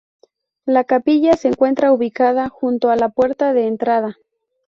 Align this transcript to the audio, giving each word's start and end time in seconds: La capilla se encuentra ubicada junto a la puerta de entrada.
La 0.65 0.83
capilla 0.83 1.33
se 1.37 1.47
encuentra 1.49 1.91
ubicada 1.93 2.49
junto 2.49 2.89
a 2.89 2.95
la 2.95 3.09
puerta 3.09 3.53
de 3.53 3.67
entrada. 3.67 4.17